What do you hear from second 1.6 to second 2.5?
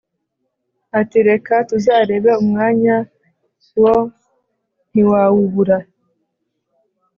tuzarebe